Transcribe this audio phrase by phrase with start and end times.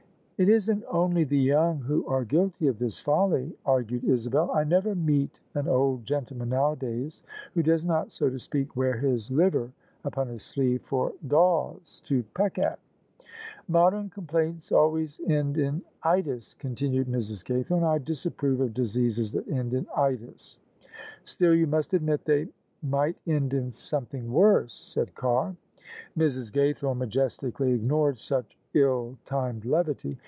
[0.41, 4.95] "It isn't only the young who are guilty of this folly," argued Isabel:" I never
[4.95, 7.21] meet an old gentleman nowadays
[7.53, 9.71] who does not, so to speak, wear his liver
[10.03, 12.79] upon his sleeve for daws to peck at.""
[13.67, 17.43] Modern complaints always end in itis," continued Mrs.
[17.45, 20.57] Gaythorne:" I disapprove of diseases that end in itis,""
[21.21, 22.47] Still you must admit they
[22.81, 25.55] might end in something worse," said Carr.
[26.17, 26.51] Mrs.
[26.51, 30.17] Gaythorne majestically ignored such ill timed levity.